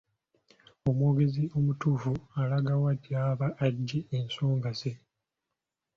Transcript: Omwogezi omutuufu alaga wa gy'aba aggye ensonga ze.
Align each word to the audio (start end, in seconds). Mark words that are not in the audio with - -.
Omwogezi 0.89 1.43
omutuufu 1.57 2.13
alaga 2.39 2.73
wa 2.83 2.93
gy'aba 3.03 3.47
aggye 3.65 3.99
ensonga 4.17 4.71
ze. 4.79 4.93